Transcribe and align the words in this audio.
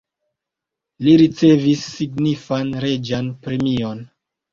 Li 1.07 1.11
ricevis 1.21 1.83
signifan 1.97 2.71
reĝan 2.87 3.29
premion. 3.45 4.03